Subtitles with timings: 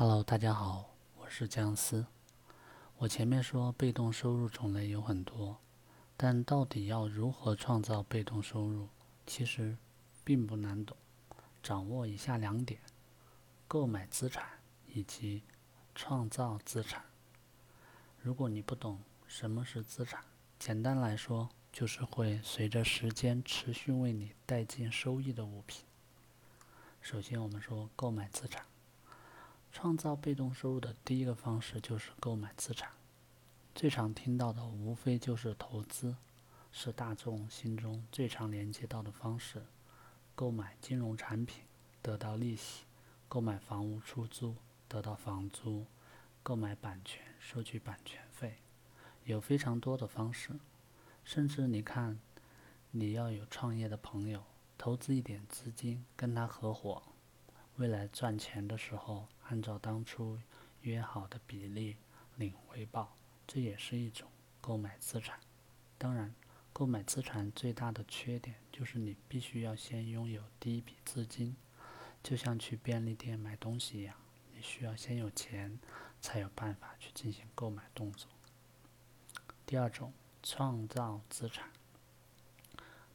[0.00, 2.06] Hello，大家好，我是姜思。
[2.98, 5.58] 我前面说被动收入种类有很多，
[6.16, 8.88] 但到底要如何创造被动收入，
[9.26, 9.76] 其实
[10.22, 10.96] 并不难懂。
[11.64, 12.80] 掌握以下两点：
[13.66, 14.46] 购买资产
[14.86, 15.42] 以及
[15.96, 17.02] 创造资产。
[18.22, 20.22] 如果你不懂什么是资产，
[20.60, 25.84] 简单来说就是会随着时间持续为你带进收益的物品。
[27.00, 28.64] 首先，我们说购买资产。
[29.72, 32.90] 创造被动收入的第一个方式就是购买资产，
[33.74, 36.16] 最常听到的无非就是投资，
[36.72, 39.62] 是大众心中最常连接到的方式。
[40.34, 41.64] 购买金融产品
[42.00, 42.84] 得到利息，
[43.28, 44.54] 购买房屋出租
[44.88, 45.84] 得到房租，
[46.42, 48.58] 购买版权收取版权费，
[49.24, 50.58] 有非常多的方式。
[51.24, 52.18] 甚至你看，
[52.92, 54.42] 你要有创业的朋友，
[54.78, 57.02] 投资一点资金跟他合伙。
[57.76, 60.38] 未来赚钱的时候，按照当初
[60.82, 61.96] 约好的比例
[62.36, 65.38] 领回报，这也是一种购买资产。
[65.96, 66.34] 当然，
[66.72, 71.56] 购买资产最大的缺点就是你必须要先拥有第一笔资金，
[72.22, 74.14] 就像去便利店买东西一样，
[74.54, 75.78] 你需要先有钱，
[76.20, 78.30] 才有办法去进行购买动作。
[79.66, 80.12] 第二种，
[80.42, 81.70] 创造资产。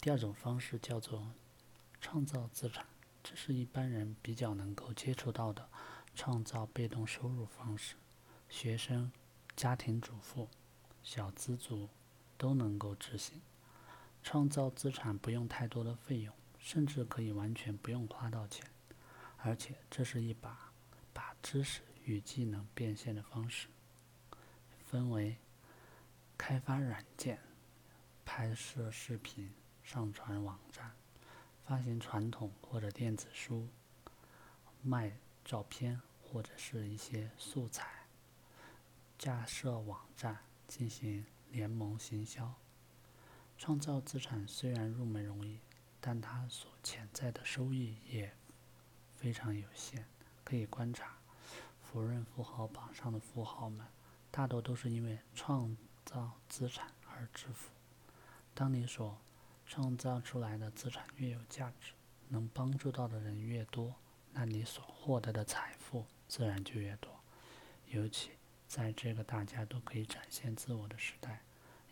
[0.00, 1.32] 第二种方式叫做
[2.00, 2.86] 创造资产。
[3.22, 5.68] 这是一般人比较能够接触到的
[6.22, 7.94] 创造被动收入方式，
[8.46, 9.10] 学生、
[9.56, 10.50] 家庭主妇、
[11.02, 11.88] 小资族
[12.36, 13.40] 都能够执行。
[14.22, 18.70] 创造资产不用太多的费用，甚至可以完全不用花到钱，
[19.38, 20.70] 而且这是一把
[21.14, 23.68] 把知识与技能变现的方式。
[24.84, 25.38] 分为
[26.36, 27.40] 开发软件、
[28.26, 29.50] 拍摄视频、
[29.82, 30.92] 上传网站。
[31.64, 33.68] 发行传统或者电子书，
[34.82, 35.98] 卖照片
[36.32, 38.06] 或者是一些素材，
[39.18, 42.54] 架设网站进行联盟行销，
[43.58, 45.58] 创造资产虽然入门容易，
[46.00, 48.32] 但它所潜在的收益也
[49.16, 50.06] 非常有限。
[50.44, 51.18] 可以观察，
[51.82, 53.86] 福润富豪榜上的富豪们，
[54.30, 57.70] 大多都是因为创造资产而致富。
[58.54, 59.18] 当你所
[59.66, 61.92] 创造出来的资产越有价值，
[62.28, 63.94] 能帮助到的人越多，
[64.32, 67.10] 那你所获得的财富自然就越多。
[67.88, 68.30] 尤其
[68.68, 71.42] 在这个大家都可以展现自我的时代，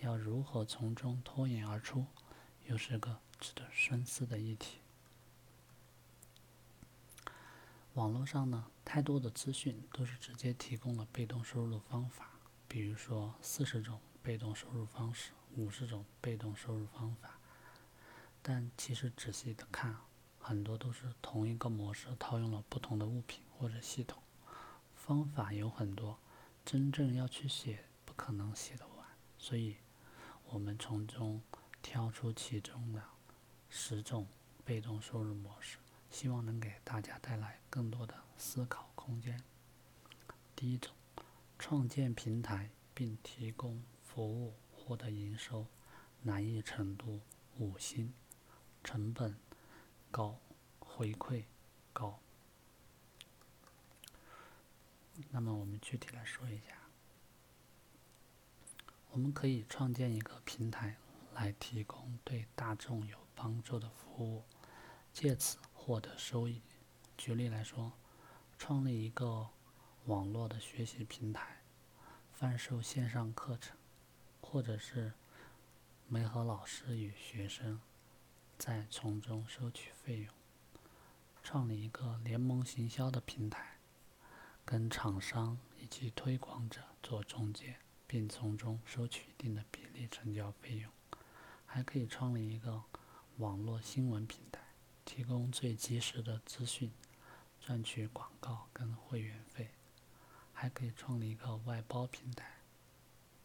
[0.00, 2.04] 要如何从中脱颖而出，
[2.66, 4.80] 又是个值得深思的议题。
[7.94, 12.32] 网络上呢，太多的资讯都是直接提供了被动收入的方法，
[12.68, 17.38] 比如说四十种被动收入方式，五十种被动收入方法。
[18.42, 19.96] 但其实仔细的看，
[20.38, 24.22] 很多都是同一个模式套用了不同的物品或者系统。
[25.06, 26.18] 方法有很多，
[26.64, 29.06] 真正要去写不可能写得完，
[29.38, 29.76] 所以
[30.46, 31.40] 我们从中
[31.80, 33.00] 挑出其中的
[33.70, 34.26] 十种
[34.64, 35.78] 被动收入模式，
[36.10, 39.40] 希望能给大家带来更多的思考空间。
[40.56, 40.92] 第一种，
[41.56, 45.68] 创建平台并提供服务获得营收，
[46.22, 47.20] 难易程度
[47.60, 48.12] 五星。
[48.82, 49.36] 成本
[50.10, 50.40] 高，
[50.80, 51.44] 回馈
[51.92, 52.18] 高。
[55.30, 56.78] 那么我们具体来说一下，
[59.10, 60.96] 我们可以创建一个平台
[61.34, 64.44] 来提供对大众有帮助的服务，
[65.12, 66.62] 借此获得收益。
[67.16, 67.92] 举例来说，
[68.58, 69.48] 创立一个
[70.04, 71.62] 网络的学习平台，
[72.32, 73.76] 贩售线上课程，
[74.40, 75.12] 或者是
[76.08, 77.80] 媒合老师与学生。
[78.58, 80.34] 再从中收取费用，
[81.42, 83.75] 创立一个联盟行销的平台，
[84.66, 90.92] 跟厂商以及推广者做中介，并从中收取一定的比例成交费用。
[91.64, 92.82] 还可以创立一个
[93.38, 94.60] 网络新闻平台，
[95.04, 96.90] 提供最及时的资讯，
[97.60, 99.70] 赚取广告跟会员费。
[100.52, 102.56] 还可以创立一个外包平台，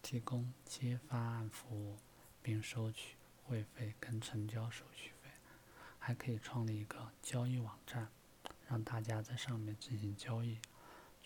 [0.00, 1.98] 提供接发案服务，
[2.40, 3.16] 并收取。
[3.44, 5.30] 会费跟成交手续费，
[5.98, 8.06] 还可以创立一个交易网站，
[8.68, 10.58] 让大家在上面进行交易，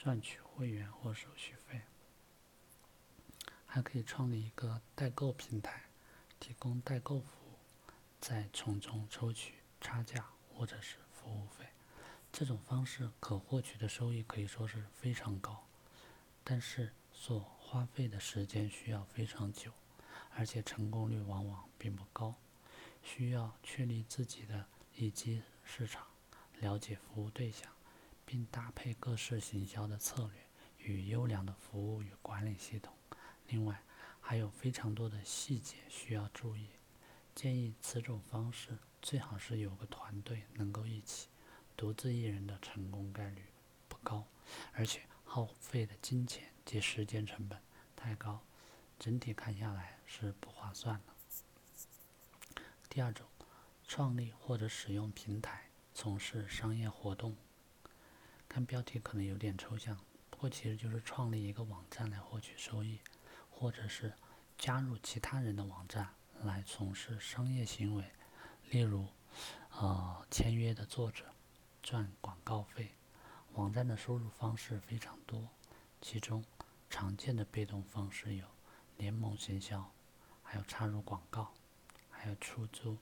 [0.02, 1.82] 赚取会员或手续费。
[3.64, 5.84] 还可以创立一个代购平台，
[6.40, 7.54] 提供代购服务，
[8.20, 11.66] 再从中抽取差价或者是服务费。
[12.32, 15.64] 这种方式可获取的收益可以说是非常高，
[16.42, 19.70] 但是所花费的时间需要非常久。
[20.34, 22.34] 而且成功率往往并不高，
[23.04, 24.66] 需要确立自己的
[24.96, 26.08] 一级市场，
[26.58, 27.70] 了解服务对象，
[28.32, 30.48] 并搭配各式行销的策略
[30.78, 32.96] 与优良的服务与管理系统。
[33.48, 33.82] 另外，
[34.22, 36.70] 还有非常多的细节需要注意。
[37.34, 41.28] 建议此种方式最好是有个团队能够一起，
[41.76, 43.44] 独自一人的成功概率
[43.86, 44.26] 不高，
[44.72, 47.60] 而且耗费的金钱及时间成本
[47.94, 48.42] 太高，
[48.98, 52.64] 整体看下来是不划算的。
[52.88, 53.26] 第二种，
[53.86, 57.36] 创立或者使用平台从事商业活动。
[58.52, 63.00] 看标题可能有点抽象，不过其实就是创立一个网站来获取收益，
[63.50, 64.12] 或者是
[64.58, 66.06] 加入其他人的网站
[66.42, 68.04] 来从事商业行为，
[68.68, 69.08] 例如，
[69.70, 71.24] 呃，签约的作者
[71.82, 72.92] 赚广告费。
[73.54, 75.48] 网站的收入方式非常多，
[76.02, 76.44] 其中
[76.90, 78.46] 常见的被动方式有
[78.98, 79.90] 联盟行销，
[80.42, 81.54] 还有插入广告，
[82.10, 82.98] 还有出租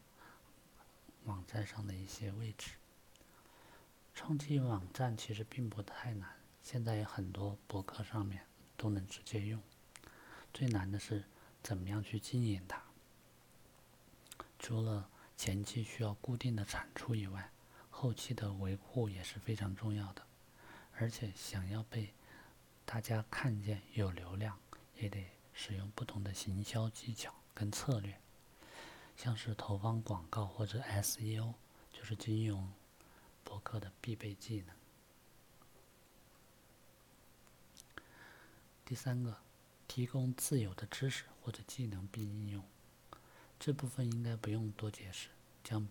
[1.25, 2.75] 网站上的一些位置。
[4.15, 6.29] 创建网站其实并不太难，
[6.62, 8.45] 现在有很多博客上面
[8.77, 9.61] 都能直接用。
[10.53, 11.25] 最难的是
[11.62, 12.83] 怎么样去经营它。
[14.59, 17.51] 除了前期需要固定的产出以外，
[17.89, 20.23] 后期的维护也是非常重要的。
[20.99, 22.13] 而且想要被
[22.85, 24.59] 大家看见有流量，
[24.97, 28.21] 也得使用不同的行销技巧跟策略，
[29.17, 31.55] 像是投放广告或者 SEO，
[31.91, 32.71] 就是金融。
[33.45, 34.75] 博客的必备技能。
[38.85, 39.37] 第三个，
[39.87, 42.65] 提供自有的知识或者技能并应用，
[43.59, 45.29] 这部分应该不用多解释。
[45.63, 45.87] 讲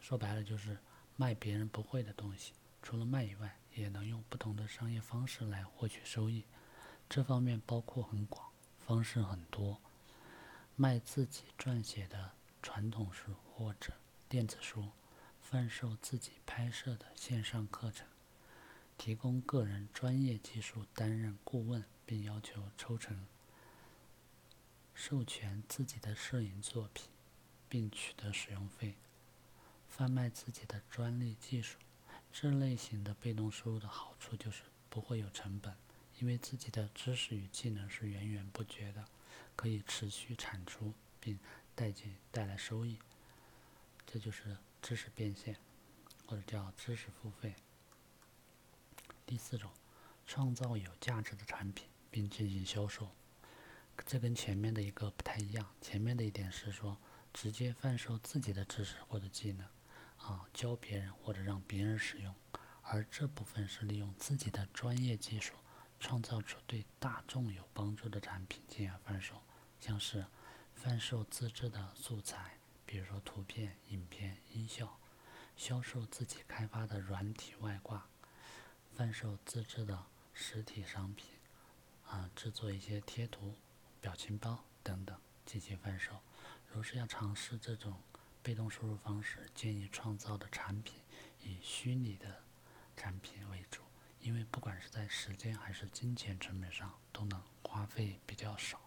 [0.00, 0.78] 说白了就是
[1.16, 2.52] 卖别人不会的东西，
[2.82, 6.44] 除了卖以外，也能用不同的商业方式来获取收益。
[7.08, 8.50] 这方面包括很广，
[8.86, 9.80] 方式很多。
[10.76, 13.92] 卖自己撰写的传统书或者
[14.28, 14.88] 电子书。
[15.54, 18.08] 贩售自己拍摄的线上课程，
[18.98, 23.14] 提供个人专业技术担任顾问，并要求抽成；
[24.96, 27.08] 授权自己的摄影作品，
[27.68, 28.94] 并取得使用费；
[29.88, 31.78] 贩卖自己的专利技术。
[32.32, 35.72] 这类型的被动收入的好处就是不会有成本，
[36.18, 39.04] 因为自己的知识与技能是源源不绝的，
[39.54, 41.38] 可以持续产出并
[41.76, 42.98] 带进带来收益。
[44.04, 44.56] 这就是。
[44.84, 45.56] 知识变现，
[46.26, 47.54] 或者叫知识付费。
[49.24, 49.70] 第四种，
[50.26, 53.08] 创造有价值的产品并进行销售，
[54.04, 55.74] 这跟前面的一个不太一样。
[55.80, 56.98] 前面的一点是说
[57.32, 59.66] 直接贩售自己的知识或者技能，
[60.18, 62.34] 啊，教别人或者让别人使用，
[62.82, 65.54] 而这部分是利用自己的专业技术，
[65.98, 69.40] 创造出对大众有帮助的产品进行贩售，
[69.80, 70.26] 像是
[70.74, 72.58] 贩售自制的素材。
[72.94, 75.00] 比如说图片、影片、音效，
[75.56, 78.06] 销售自己开发的软体外挂，
[78.94, 81.26] 贩售自制的实体商品，
[82.06, 83.56] 啊，制作一些贴图、
[84.00, 86.20] 表情包等等进行贩售。
[86.68, 88.00] 如是要尝试这种
[88.44, 90.94] 被动收入方式，建议创造的产品
[91.42, 92.44] 以虚拟的
[92.96, 93.82] 产品为主，
[94.20, 98.80] 因为不管是在时间还是金钱成本上都能花费比较少。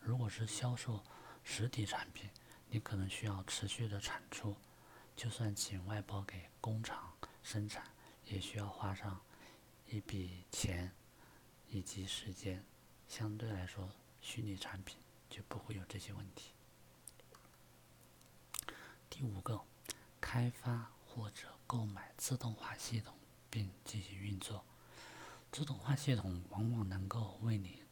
[0.00, 1.04] 如果是销售
[1.42, 2.30] 实体产品，
[2.74, 4.56] 你可能需要持续的产出，
[5.14, 7.86] 就算请外包给工厂生产，
[8.24, 9.20] 也需要花上
[9.88, 10.90] 一笔钱
[11.68, 12.64] 以及时间。
[13.06, 13.88] 相对来说，
[14.20, 14.98] 虚拟产品
[15.30, 16.50] 就不会有这些问题。
[19.08, 19.60] 第五个，
[20.20, 23.14] 开发或者购买自动化系统
[23.48, 24.64] 并进行运作。
[25.52, 27.84] 自动化系统往往能够为你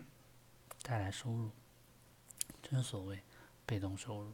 [0.80, 1.50] 带来收入，
[2.62, 3.22] 正所谓。
[3.66, 4.32] 被动收入，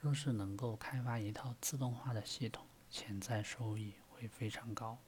[0.00, 4.98] 若是能够开发一套自动化的系统，潜在收益会非常高。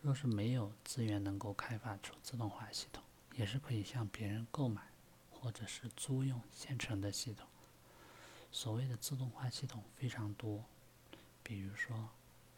[0.00, 3.02] 若是没有资源能够开发出自动化系统，
[3.34, 4.82] 也是可以向别人购买，
[5.30, 7.46] 或者是租用现成的系统。
[8.50, 10.64] 所谓的自动化系统非常多，
[11.42, 12.08] 比如说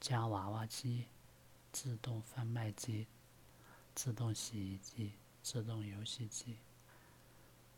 [0.00, 1.06] 夹娃娃机、
[1.72, 3.06] 自动贩卖机、
[3.94, 6.58] 自动洗衣机、自动游戏机、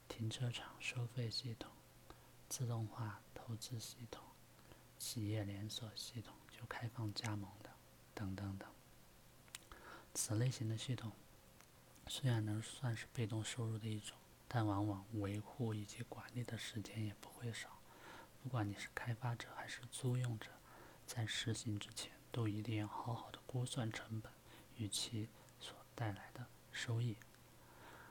[0.08, 1.70] 停车场收费系统。
[2.52, 4.22] 自动化投资系统、
[4.98, 7.70] 企业连锁系统就开放加盟的，
[8.12, 8.68] 等等等。
[10.12, 11.10] 此类型的系统
[12.08, 14.14] 虽然能算是被动收入的一种，
[14.46, 17.70] 但往往维护以及管理的时间也不会少。
[18.42, 20.50] 不管你是开发者还是租用者，
[21.06, 24.30] 在实行之前都一定要好好的估算成本
[24.76, 25.26] 与其
[25.58, 27.16] 所带来的收益。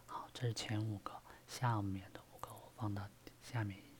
[0.07, 3.07] 好，这是前五个，下面的五个我放到
[3.43, 3.90] 下面。